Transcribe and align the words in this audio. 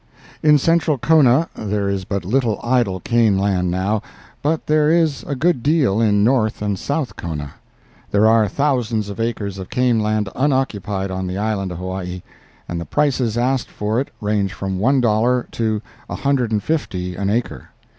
In 0.41 0.57
Central 0.57 0.97
Kona 0.97 1.47
there 1.53 1.87
is 1.87 2.05
but 2.05 2.25
little 2.25 2.59
idle 2.63 2.99
cane 2.99 3.37
land 3.37 3.69
now, 3.69 4.01
but 4.41 4.65
there 4.65 4.89
is 4.89 5.21
a 5.27 5.35
good 5.35 5.61
deal 5.61 6.01
in 6.01 6.23
North 6.23 6.59
and 6.63 6.79
South 6.79 7.15
Kona. 7.15 7.51
There 8.09 8.25
are 8.25 8.47
thousands 8.47 9.09
of 9.09 9.19
acres 9.19 9.59
of 9.59 9.69
cane 9.69 9.99
land 9.99 10.27
unoccupied 10.35 11.11
on 11.11 11.27
the 11.27 11.37
island 11.37 11.71
of 11.71 11.77
Hawaii, 11.77 12.23
and 12.67 12.81
the 12.81 12.85
prices 12.85 13.37
asked 13.37 13.69
for 13.69 14.01
it 14.01 14.09
range 14.19 14.53
from 14.53 14.79
one 14.79 15.01
dollar 15.01 15.47
to 15.51 15.83
a 16.09 16.15
hundred 16.15 16.51
and 16.51 16.63
fifty 16.63 17.15
an 17.15 17.29
acre. 17.29 17.69